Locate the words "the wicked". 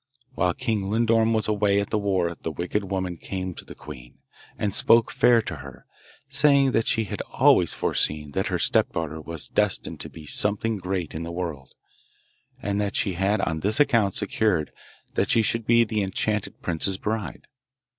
2.33-2.85